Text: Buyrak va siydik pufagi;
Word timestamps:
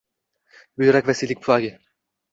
Buyrak 0.81 1.11
va 1.11 1.17
siydik 1.21 1.45
pufagi; 1.45 1.73